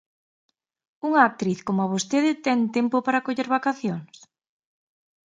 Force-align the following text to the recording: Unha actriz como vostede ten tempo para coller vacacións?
Unha 1.07 1.21
actriz 1.29 1.59
como 1.67 1.91
vostede 1.93 2.31
ten 2.45 2.59
tempo 2.77 2.97
para 3.05 3.23
coller 3.25 3.47
vacacións? 3.57 4.13